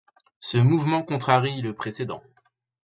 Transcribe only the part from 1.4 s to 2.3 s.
le précédent.